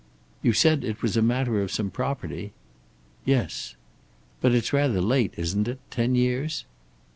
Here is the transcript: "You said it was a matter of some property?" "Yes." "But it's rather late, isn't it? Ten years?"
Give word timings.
"You 0.41 0.51
said 0.53 0.83
it 0.83 1.03
was 1.03 1.15
a 1.15 1.21
matter 1.21 1.61
of 1.61 1.69
some 1.71 1.91
property?" 1.91 2.53
"Yes." 3.23 3.75
"But 4.41 4.51
it's 4.55 4.73
rather 4.73 4.99
late, 4.99 5.35
isn't 5.37 5.67
it? 5.67 5.77
Ten 5.91 6.15
years?" 6.15 6.65